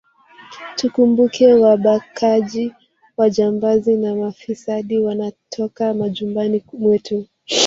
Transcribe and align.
Tukumbuke 0.75 1.53
wabakaji 1.53 2.73
majambazi 3.17 3.97
na 3.97 4.15
mafisadi 4.15 4.99
wanatoka 4.99 5.93
majumbani 5.93 6.63
mwetu 6.73 7.27